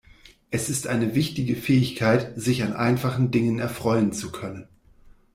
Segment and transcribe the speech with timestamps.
[0.49, 4.67] Es ist eine wichtige Fähigkeit, sich an einfachen Dingen erfreuen zu können.